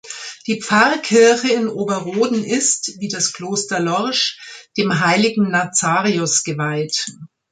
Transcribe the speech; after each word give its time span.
Die 0.47 0.59
Pfarrkirche 0.59 1.49
in 1.53 1.67
Ober-Roden 1.67 2.43
ist, 2.43 2.99
wie 2.99 3.07
das 3.07 3.33
Kloster 3.33 3.79
Lorsch, 3.79 4.39
dem 4.75 4.99
heiligen 4.99 5.51
Nazarius 5.51 6.43
geweiht. 6.43 7.05